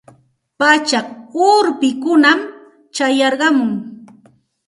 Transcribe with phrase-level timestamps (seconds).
[0.59, 1.07] Pachak
[1.49, 2.39] urpikunam
[2.95, 3.71] chayarqamun.